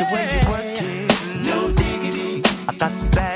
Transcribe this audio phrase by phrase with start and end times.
[0.00, 1.44] the way you work it.
[1.44, 2.42] No diggity.
[2.66, 3.29] I got to bag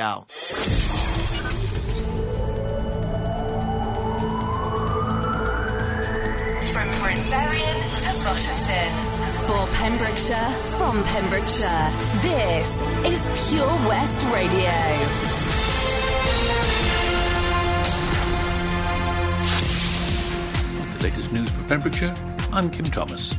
[0.00, 0.30] We out.
[6.72, 8.86] From Bryn Berrien to Rochester.
[9.46, 11.90] For Pembrokeshire, from Pembrokeshire,
[12.22, 12.68] this
[13.04, 14.76] is Pure West Radio.
[20.98, 22.14] The latest news for Pembrokeshire,
[22.52, 23.34] I'm Kim Thomas.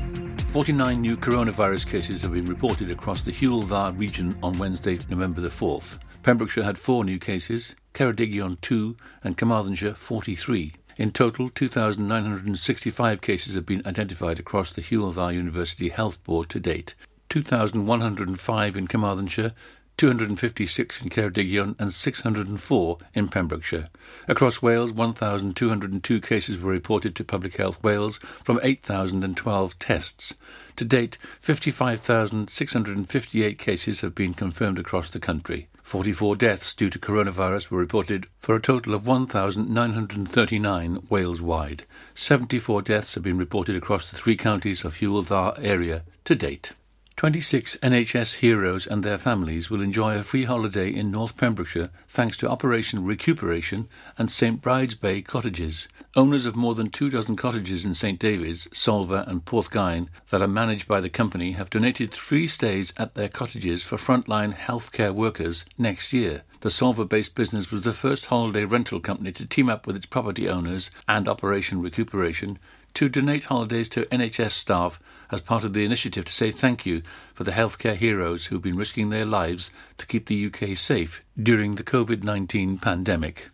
[0.51, 5.39] 49 new coronavirus cases have been reported across the Hywel Dda region on Wednesday, November
[5.39, 5.99] the 4th.
[6.23, 10.73] Pembrokeshire had four new cases, Ceredigion 2 and Carmarthenshire 43.
[10.97, 16.59] In total, 2,965 cases have been identified across the Hywel Dda University Health Board to
[16.59, 16.93] date.
[17.29, 19.53] 2,105 in Carmarthenshire,
[19.97, 23.89] 256 in Ceredigion and 604 in Pembrokeshire.
[24.27, 30.35] Across Wales, 1,202 cases were reported to Public Health Wales from 8,012 tests.
[30.75, 35.67] To date, 55,658 cases have been confirmed across the country.
[35.91, 41.83] 44 deaths due to coronavirus were reported for a total of 1,939 Wales-wide.
[42.13, 46.71] 74 deaths have been reported across the three counties of Hywel area to date.
[47.17, 52.37] 26 NHS heroes and their families will enjoy a free holiday in North Pembrokeshire thanks
[52.37, 55.89] to Operation Recuperation and St Bride's Bay Cottages.
[56.13, 60.47] Owners of more than two dozen cottages in St David's, Solva and Porthgain that are
[60.47, 65.63] managed by the company have donated three stays at their cottages for frontline healthcare workers
[65.77, 66.41] next year.
[66.59, 70.49] The Solva-based business was the first holiday rental company to team up with its property
[70.49, 72.59] owners and Operation Recuperation
[72.95, 74.99] to donate holidays to NHS staff
[75.31, 78.75] as part of the initiative to say thank you for the healthcare heroes who've been
[78.75, 83.49] risking their lives to keep the UK safe during the COVID 19 pandemic.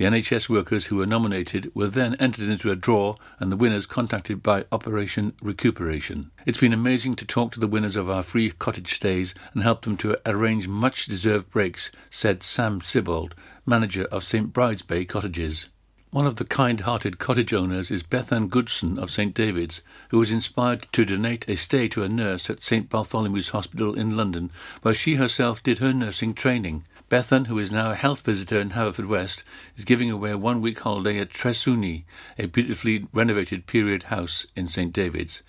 [0.00, 3.84] The NHS workers who were nominated were then entered into a draw and the winners
[3.84, 6.30] contacted by Operation Recuperation.
[6.46, 9.82] It's been amazing to talk to the winners of our free cottage stays and help
[9.82, 13.32] them to arrange much deserved breaks, said Sam Sibold,
[13.66, 15.68] manager of St Bride's Bay Cottages.
[16.12, 20.86] One of the kind-hearted cottage owners is Bethan Goodson of St David's, who was inspired
[20.92, 24.50] to donate a stay to a nurse at St Bartholomew's Hospital in London,
[24.80, 26.84] where she herself did her nursing training.
[27.10, 29.42] Bethan, who is now a health visitor in Haverfordwest,
[29.76, 32.04] is giving away a one-week holiday at Tresuni,
[32.38, 35.42] a beautifully renovated period house in St David's.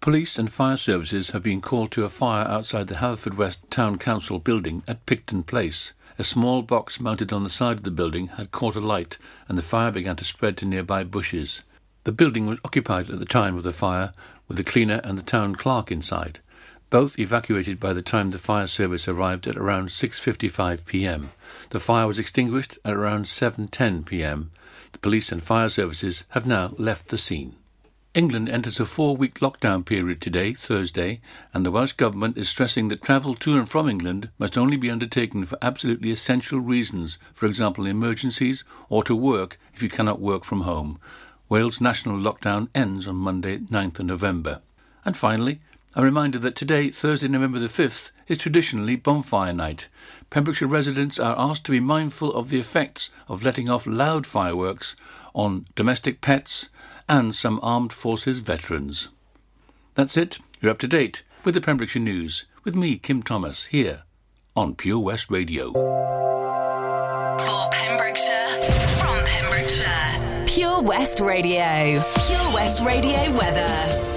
[0.02, 4.38] Police and fire services have been called to a fire outside the Haverfordwest Town Council
[4.38, 5.94] building at Picton Place.
[6.18, 9.16] A small box mounted on the side of the building had caught alight,
[9.48, 11.62] and the fire began to spread to nearby bushes.
[12.04, 14.12] The building was occupied at the time of the fire,
[14.46, 16.40] with the cleaner and the town clerk inside.
[16.92, 21.30] Both evacuated by the time the fire service arrived at around 6:55 p.m.
[21.70, 24.50] The fire was extinguished at around 7:10 p.m.
[24.92, 27.56] The police and fire services have now left the scene.
[28.12, 31.22] England enters a four-week lockdown period today, Thursday,
[31.54, 34.90] and the Welsh Government is stressing that travel to and from England must only be
[34.90, 40.44] undertaken for absolutely essential reasons, for example emergencies, or to work if you cannot work
[40.44, 41.00] from home.
[41.48, 44.60] Wales' national lockdown ends on Monday, 9th of November.
[45.06, 45.60] And finally,
[45.94, 49.88] a reminder that today, Thursday, November the 5th, is traditionally bonfire night.
[50.30, 54.96] Pembrokeshire residents are asked to be mindful of the effects of letting off loud fireworks
[55.34, 56.68] on domestic pets
[57.08, 59.10] and some armed forces veterans.
[59.94, 60.38] That's it.
[60.60, 64.04] You're up to date with the Pembrokeshire News with me, Kim Thomas, here
[64.56, 65.72] on Pure West Radio.
[65.72, 68.62] For Pembrokeshire,
[68.98, 72.02] from Pembrokeshire, Pure West Radio.
[72.26, 74.11] Pure West Radio weather.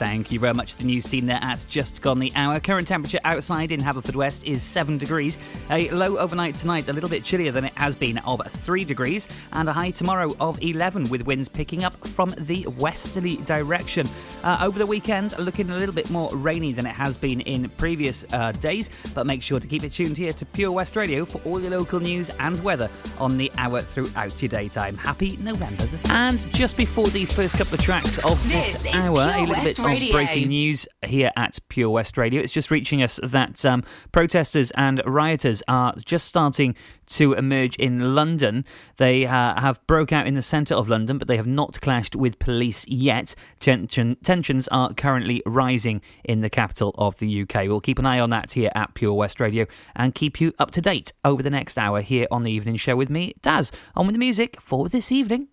[0.00, 2.58] Thank you very much to the news team there at Just Gone the Hour.
[2.58, 5.38] Current temperature outside in Haverfordwest is 7 degrees.
[5.68, 9.28] A low overnight tonight, a little bit chillier than it has been, of 3 degrees.
[9.52, 14.06] And a high tomorrow of 11, with winds picking up from the westerly direction.
[14.42, 17.68] Uh, over the weekend, looking a little bit more rainy than it has been in
[17.68, 18.88] previous uh, days.
[19.14, 21.72] But make sure to keep it tuned here to Pure West Radio for all your
[21.72, 22.88] local news and weather
[23.18, 24.96] on the hour throughout your daytime.
[24.96, 28.94] Happy November the f- And just before the first couple of tracks of this, This
[28.94, 30.12] hour, a little West bit Radio.
[30.12, 32.40] breaking news here at Pure West Radio.
[32.40, 36.74] It's just reaching us that um, protesters and rioters are just starting
[37.06, 38.64] to emerge in London.
[38.96, 42.16] They uh, have broke out in the centre of London, but they have not clashed
[42.16, 43.34] with police yet.
[43.58, 47.66] Tension, tensions are currently rising in the capital of the UK.
[47.66, 50.70] We'll keep an eye on that here at Pure West Radio and keep you up
[50.72, 53.72] to date over the next hour here on the evening show with me, Daz.
[53.96, 55.48] On with the music for this evening.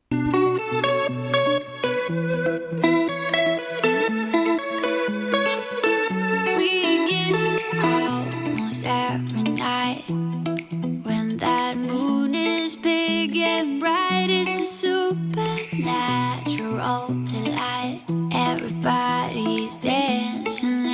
[8.87, 14.27] Every night when that moon is big and bright.
[14.29, 18.01] It's a supernatural delight.
[18.31, 20.86] Everybody's dancing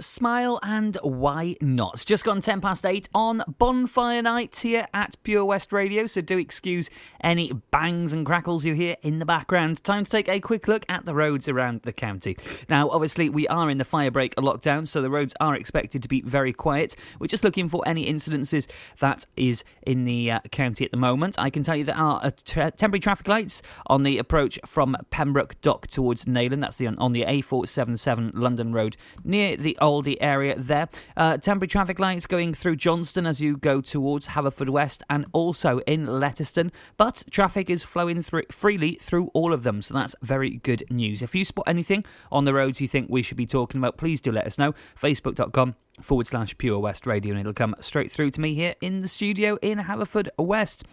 [0.00, 2.02] smile and why not?
[2.06, 6.38] Just gone 10 past 8 on bonfire night here at Pure West Radio, so do
[6.38, 9.82] excuse any bangs and crackles you hear in the background.
[9.84, 12.36] Time to take a quick look at the roads around the county.
[12.68, 16.22] Now, obviously, we are in the firebreak lockdown, so the roads are expected to be
[16.22, 16.96] very quiet.
[17.18, 18.66] We're just looking for any incidences
[19.00, 21.36] that is in the uh, county at the moment.
[21.38, 22.30] I can tell you there are uh,
[22.70, 26.60] temporary traffic lights on the approach from Pembroke Dock towards Neyland.
[26.60, 30.88] That's the on the A477 London Road near the Aldi area there.
[31.16, 36.06] Uh, temporary traffic lights going through Johnston as you go towards Haverfordwest and also in
[36.06, 36.72] Letterston.
[36.96, 41.22] But traffic is flowing through freely through all of them, so that's very good news.
[41.22, 44.20] If you spot anything on the roads you think we should be talking about, please
[44.20, 44.74] do let us know.
[45.00, 49.02] Facebook.com forward slash Pure West Radio, and it'll come straight through to me here in
[49.02, 50.84] the studio in Haverford West.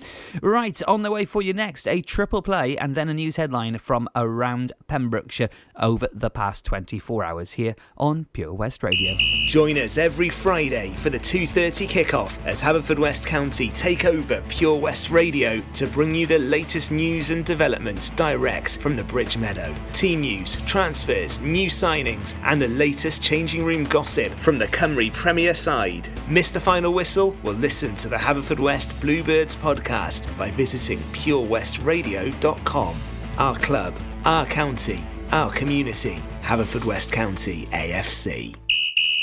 [0.41, 3.77] Right, on the way for you next, a triple play and then a news headline
[3.77, 9.15] from around Pembrokeshire over the past 24 hours here on Pure West Radio.
[9.48, 15.10] Join us every Friday for the 2:30 kickoff as Haverfordwest County take over Pure West
[15.10, 19.74] Radio to bring you the latest news and developments direct from the Bridge Meadow.
[19.91, 24.67] Team news, transfers, new signings, and the latest changing room gossip from the
[25.09, 26.07] Premier side.
[26.27, 27.35] Miss the final whistle?
[27.43, 32.95] Well, listen to the Haverfordwest Bluebirds podcast by visiting purewestradio.com.
[33.38, 33.95] Our club,
[34.25, 36.21] our county, our community.
[36.41, 38.62] Haverfordwest County AFC.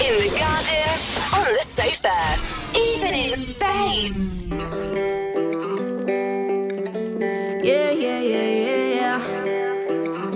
[0.00, 0.98] in the garden,
[1.34, 2.18] on the sofa,
[2.76, 4.42] even in space.
[7.62, 9.18] Yeah, yeah, yeah, yeah, yeah.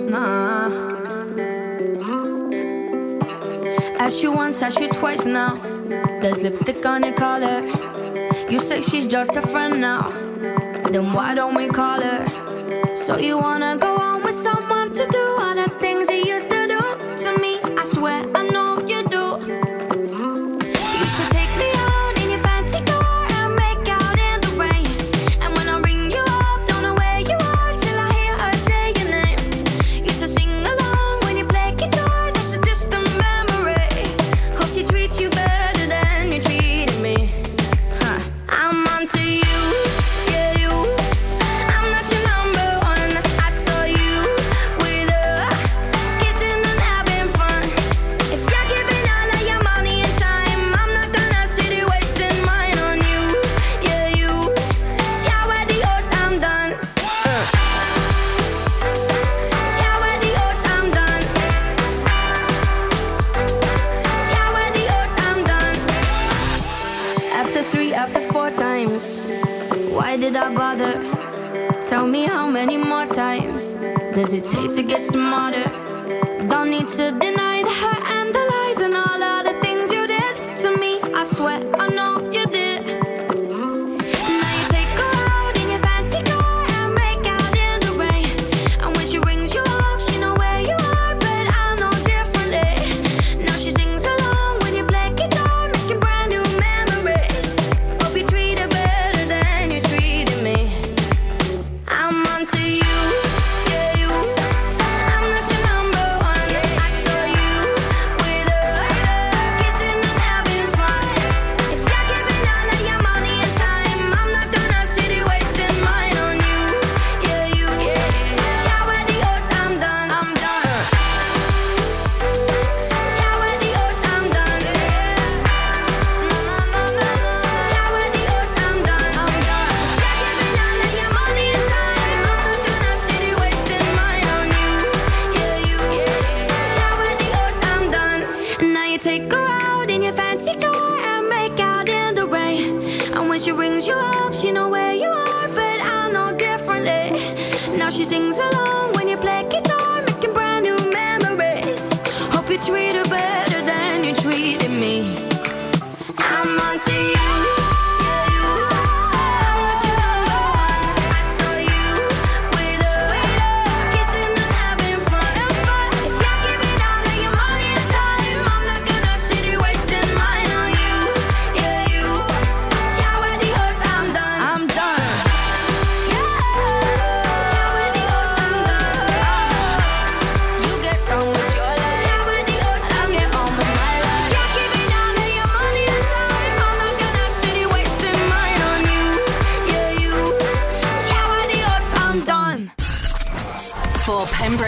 [0.08, 0.70] Nah.
[3.98, 5.56] Asked you once, asked you twice now.
[6.20, 7.60] There's lipstick on your collar.
[8.48, 10.10] You say she's just a friend now.
[10.90, 12.26] Then why don't we call her?
[12.96, 14.57] So you wanna go on with someone
[69.98, 70.94] why did I bother?
[71.84, 73.74] Tell me how many more times
[74.14, 75.68] does it take to get smarter?
[76.48, 80.06] Don't need to deny the hurt and the lies and all of the things you
[80.06, 81.00] did to me.
[81.20, 82.57] I swear I know you did.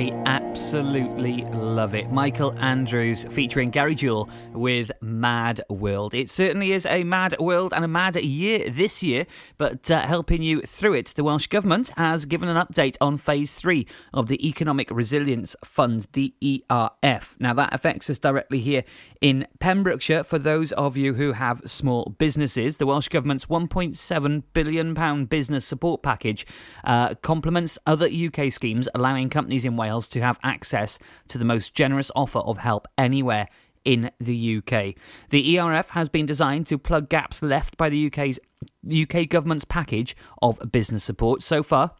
[0.00, 2.10] I absolutely love it.
[2.10, 6.14] Michael Andrews featuring Gary Jules with Mad World.
[6.14, 9.26] It certainly is a mad world and a mad year this year,
[9.58, 13.54] but uh, helping you through it, the Welsh Government has given an update on phase
[13.54, 17.36] three of the Economic Resilience Fund, the ERF.
[17.38, 18.84] Now, that affects us directly here
[19.20, 20.24] in Pembrokeshire.
[20.24, 26.02] For those of you who have small businesses, the Welsh Government's £1.7 billion business support
[26.02, 26.46] package
[26.84, 30.98] uh, complements other UK schemes, allowing companies in Wales to have access
[31.28, 33.46] to the most generous offer of help anywhere
[33.84, 34.94] in the UK.
[35.30, 38.38] The ERF has been designed to plug gaps left by the UK's
[38.90, 41.92] UK government's package of business support so far.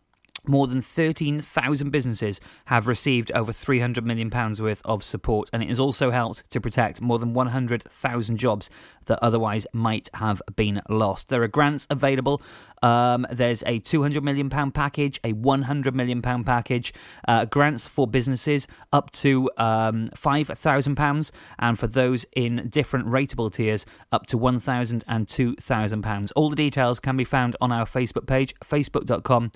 [0.47, 5.79] More than 13,000 businesses have received over £300 million worth of support, and it has
[5.79, 8.71] also helped to protect more than 100,000 jobs
[9.11, 11.29] that otherwise might have been lost.
[11.29, 12.41] There are grants available.
[12.81, 16.95] Um, there's a £200 million package, a £100 million package,
[17.29, 23.85] uh, grants for businesses up to um, £5,000, and for those in different rateable tiers,
[24.13, 26.33] up to £1,000 and £2,000.
[26.37, 29.51] All the details can be found on our Facebook page, facebook.com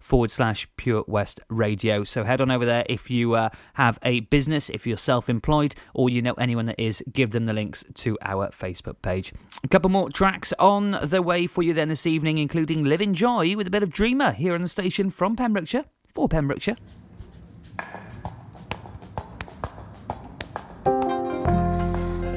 [0.00, 2.04] forward slash Pure West Radio.
[2.04, 5.74] So head on over there if you uh, have a business, if you're self employed,
[5.94, 9.32] or you know anyone that is, give them the links to our Facebook page.
[9.64, 13.14] A couple more tracks on the way for you then this evening, including Live in
[13.14, 15.84] Joy with a bit of Dreamer here on the station from Pembrokeshire
[16.14, 16.76] for Pembrokeshire.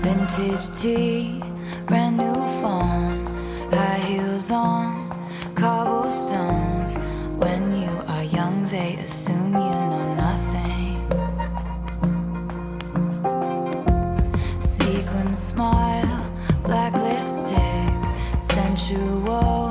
[0.02, 1.42] Vintage tea,
[1.86, 3.28] brand new phone,
[3.72, 5.10] high heels on,
[5.56, 6.98] cobblestones.
[7.38, 11.08] When you are young, they assume you know nothing.
[14.60, 16.11] Sequin smile,
[18.78, 19.71] sensual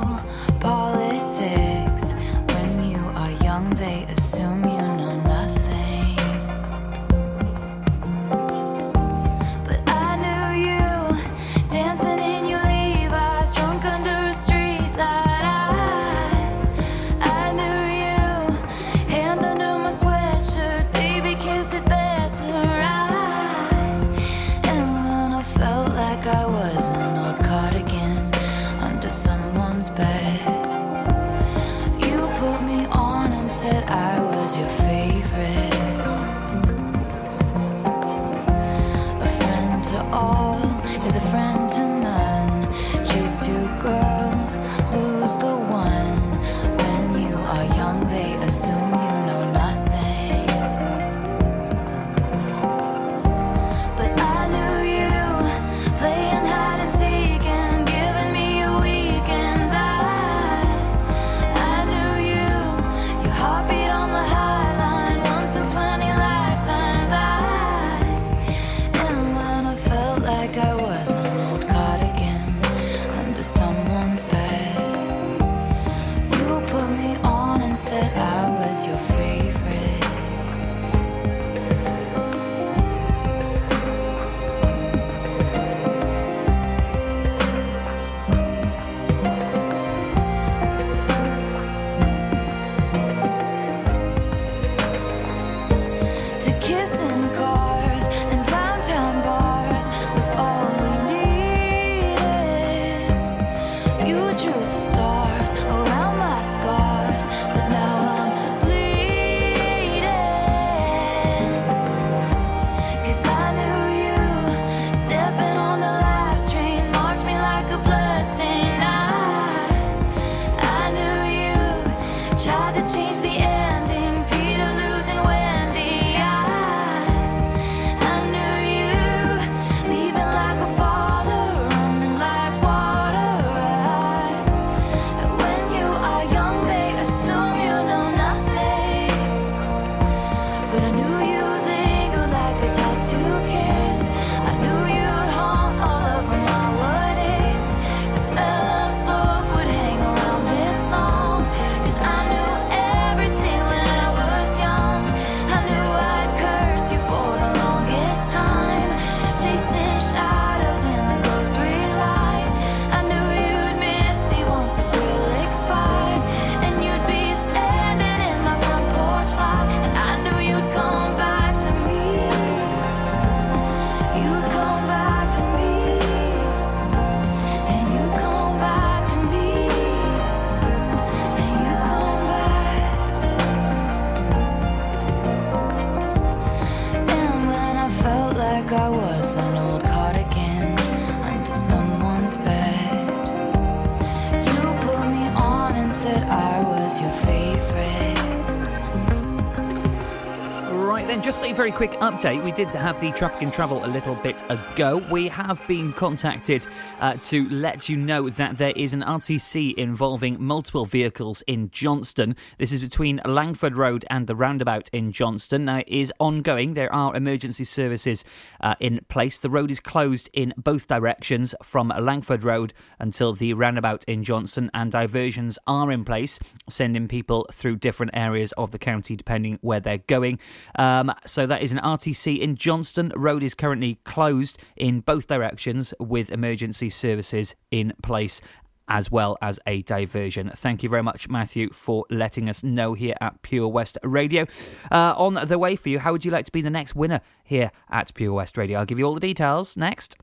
[201.81, 202.43] Quick update.
[202.43, 205.03] We did have the traffic and travel a little bit ago.
[205.09, 206.67] We have been contacted
[206.99, 212.35] uh, to let you know that there is an RTC involving multiple vehicles in Johnston.
[212.59, 215.65] This is between Langford Road and the roundabout in Johnston.
[215.65, 216.75] Now, it is ongoing.
[216.75, 218.23] There are emergency services
[218.59, 219.39] uh, in place.
[219.39, 224.69] The road is closed in both directions from Langford Road until the roundabout in Johnston,
[224.75, 226.37] and diversions are in place,
[226.69, 230.37] sending people through different areas of the county depending where they're going.
[230.77, 233.11] Um, so that is an RTC in Johnston.
[233.15, 238.41] Road is currently closed in both directions with emergency services in place.
[238.87, 240.51] As well as a diversion.
[240.53, 244.47] Thank you very much, Matthew, for letting us know here at Pure West Radio.
[244.91, 247.21] Uh, on the way for you, how would you like to be the next winner
[247.45, 248.79] here at Pure West Radio?
[248.79, 250.17] I'll give you all the details next.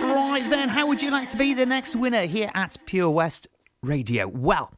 [0.00, 3.48] Right then, how would you like to be the next winner here at Pure West
[3.82, 4.28] Radio?
[4.28, 4.72] Well,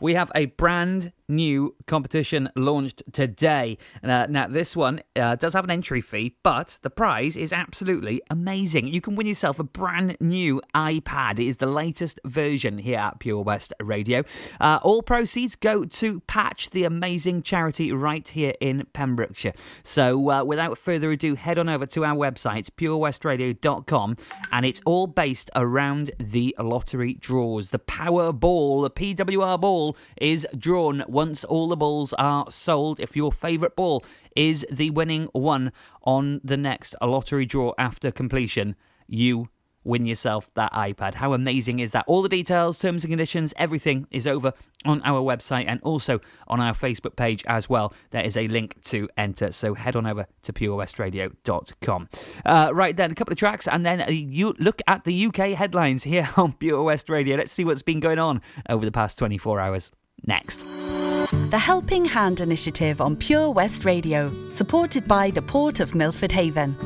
[0.00, 3.78] we have a brand new competition launched today.
[4.02, 8.22] Uh, now, this one uh, does have an entry fee, but the prize is absolutely
[8.30, 8.86] amazing.
[8.88, 11.38] You can win yourself a brand new iPad.
[11.38, 14.24] It is the latest version here at Pure West Radio.
[14.60, 19.54] Uh, all proceeds go to Patch, the amazing charity right here in Pembrokeshire.
[19.82, 24.16] So, uh, without further ado, head on over to our website, purewestradio.com,
[24.52, 27.70] and it's all based around the lottery draws.
[27.70, 33.00] The Powerball, the PWR ball, is drawn once all the balls are sold.
[33.00, 34.04] If your favourite ball
[34.36, 38.76] is the winning one on the next lottery draw after completion,
[39.08, 39.48] you
[39.82, 41.14] win yourself that iPad.
[41.14, 42.04] How amazing is that?
[42.06, 44.52] All the details, terms and conditions, everything is over
[44.84, 47.94] on our website and also on our Facebook page as well.
[48.10, 52.08] There is a link to enter, so head on over to purewestradio.com.
[52.44, 55.56] Uh, right then, a couple of tracks, and then uh, you look at the UK
[55.56, 57.38] headlines here on Pure West Radio.
[57.38, 59.90] Let's see what's been going on over the past 24 hours.
[60.26, 60.64] Next.
[61.30, 66.76] The Helping Hand Initiative on Pure West Radio, supported by the Port of Milford Haven.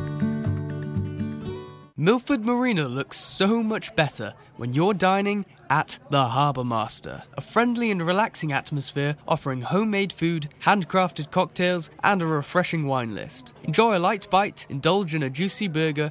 [1.96, 7.90] Milford Marina looks so much better when you're dining at the Harbour Master, a friendly
[7.90, 13.54] and relaxing atmosphere offering homemade food, handcrafted cocktails, and a refreshing wine list.
[13.64, 16.10] Enjoy a light bite, indulge in a juicy burger,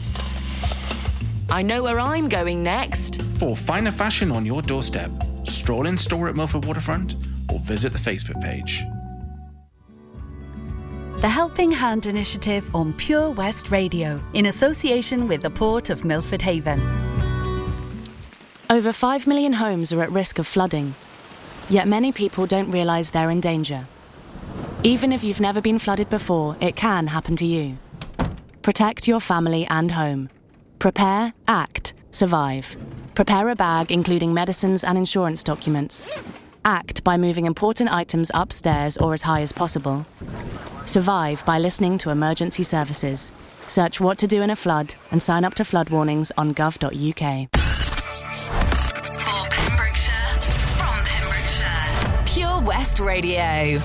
[1.51, 3.21] I know where I'm going next.
[3.37, 5.11] For finer fashion on your doorstep,
[5.45, 7.15] stroll in store at Milford Waterfront
[7.51, 8.85] or visit the Facebook page.
[11.19, 16.41] The Helping Hand Initiative on Pure West Radio, in association with the Port of Milford
[16.41, 16.79] Haven.
[18.69, 20.95] Over 5 million homes are at risk of flooding,
[21.69, 23.85] yet many people don't realise they're in danger.
[24.83, 27.77] Even if you've never been flooded before, it can happen to you.
[28.61, 30.29] Protect your family and home.
[30.81, 32.75] Prepare, act, survive.
[33.13, 36.23] Prepare a bag including medicines and insurance documents.
[36.65, 40.07] Act by moving important items upstairs or as high as possible.
[40.85, 43.31] Survive by listening to emergency services.
[43.67, 47.49] Search what to do in a flood and sign up to flood warnings on gov.uk.
[49.21, 50.39] For Pembrokeshire,
[50.79, 52.23] from Pembrokeshire.
[52.25, 53.79] Pure West Radio.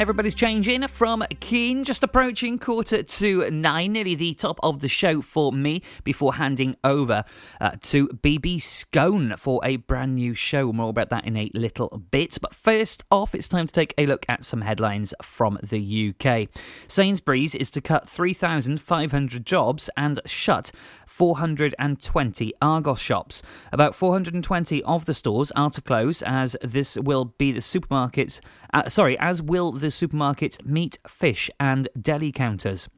[0.00, 5.20] Everybody's changing from Keane, just approaching quarter to nine, nearly the top of the show
[5.20, 7.22] for me before handing over
[7.60, 10.72] uh, to BB Scone for a brand new show.
[10.72, 12.38] More about that in a little bit.
[12.40, 16.48] But first off, it's time to take a look at some headlines from the UK.
[16.88, 20.72] Sainsbury's is to cut 3,500 jobs and shut
[21.10, 23.42] 420 Argos shops.
[23.72, 28.40] About 420 of the stores are to close, as this will be the supermarkets.
[28.72, 32.88] Uh, sorry, as will the supermarkets, meat, fish, and deli counters.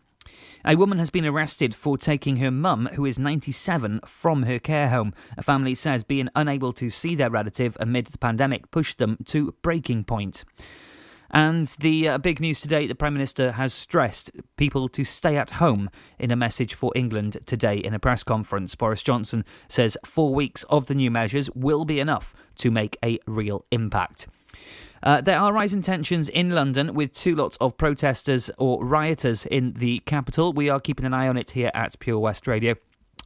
[0.65, 4.91] A woman has been arrested for taking her mum, who is 97, from her care
[4.91, 5.15] home.
[5.37, 9.55] A family says being unable to see their relative amid the pandemic pushed them to
[9.63, 10.45] breaking point.
[11.33, 15.53] And the uh, big news today the Prime Minister has stressed people to stay at
[15.53, 18.75] home in a message for England today in a press conference.
[18.75, 23.19] Boris Johnson says four weeks of the new measures will be enough to make a
[23.27, 24.29] real impact.
[25.03, 29.73] Uh, there are rising tensions in London with two lots of protesters or rioters in
[29.73, 30.53] the capital.
[30.53, 32.77] We are keeping an eye on it here at Pure West Radio.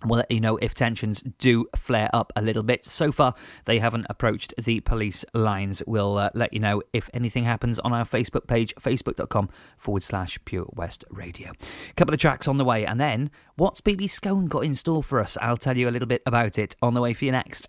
[0.05, 2.85] We'll let you know if tensions do flare up a little bit.
[2.85, 3.35] So far,
[3.65, 5.83] they haven't approached the police lines.
[5.87, 10.39] We'll uh, let you know if anything happens on our Facebook page, facebook.com forward slash
[10.45, 11.53] Pure West Radio.
[11.97, 15.21] Couple of tracks on the way, and then what's BB Scone got in store for
[15.21, 15.37] us?
[15.41, 17.69] I'll tell you a little bit about it on the way for you next.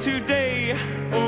[0.00, 1.23] today.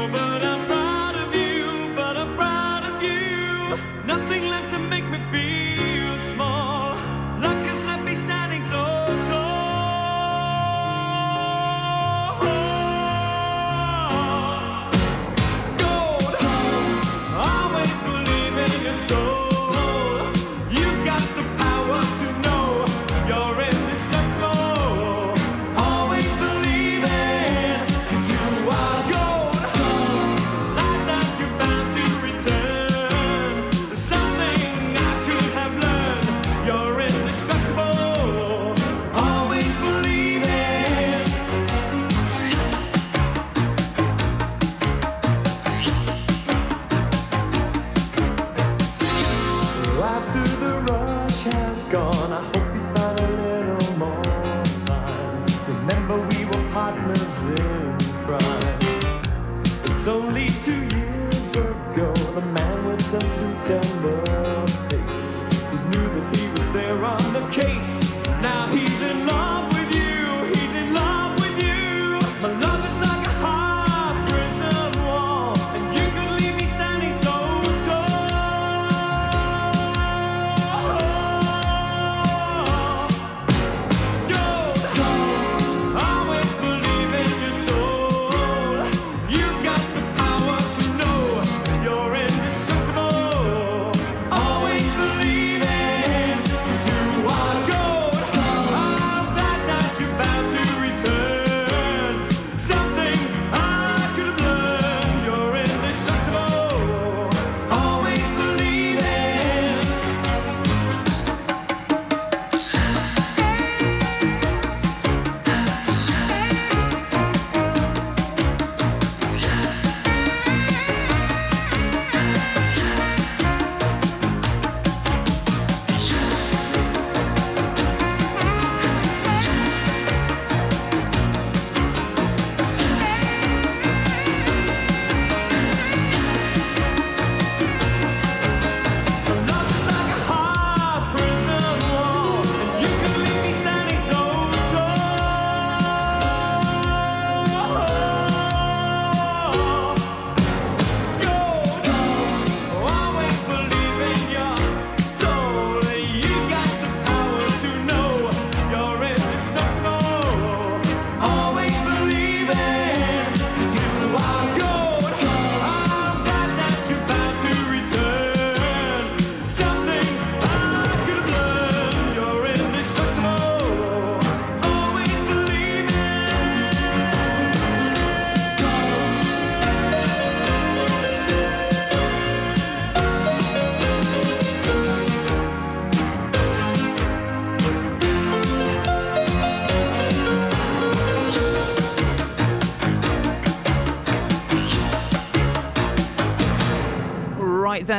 [63.66, 65.40] September face.
[65.72, 68.14] He knew that he was there on the case.
[68.40, 68.85] Now he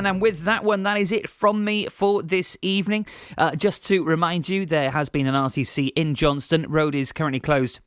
[0.06, 3.06] And with that one, that is it from me for this evening.
[3.38, 6.66] Uh, just to remind you, there has been an RTC in Johnston.
[6.70, 7.80] Road is currently closed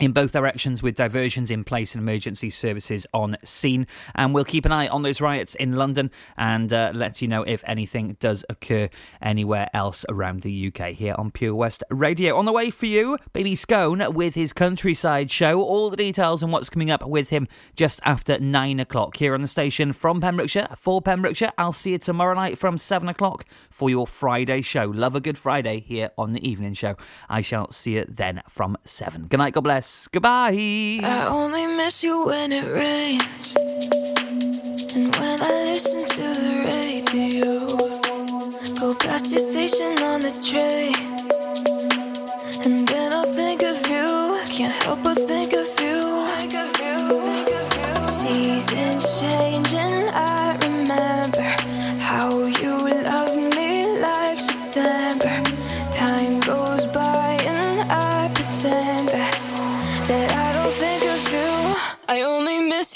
[0.00, 3.86] in both directions with diversions in place and emergency services on scene.
[4.14, 7.42] And we'll keep an eye on those riots in London and uh, let you know
[7.42, 8.88] if anything does occur
[9.20, 12.36] anywhere else around the UK here on Pure West Radio.
[12.36, 15.60] On the way for you, Baby Scone with his countryside show.
[15.60, 19.42] All the details and what's coming up with him just after nine o'clock here on
[19.42, 21.52] the station from Pembrokeshire for Pembrokeshire.
[21.58, 24.84] I'll see you tomorrow night from seven o'clock for your Friday show.
[24.84, 26.96] Love a good Friday here on the evening show.
[27.28, 29.26] I shall see you then from seven.
[29.26, 29.54] Good night.
[29.54, 30.08] God bless us.
[30.08, 31.00] Goodbye.
[31.02, 33.56] I only miss you when it rains.
[34.94, 37.66] And when I listen to the radio,
[38.80, 40.94] go past your station on the train.
[42.64, 44.06] And then I'll think of you.
[44.42, 45.96] I can't help but think of you.
[48.16, 49.67] Seasons change.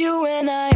[0.00, 0.71] you and I.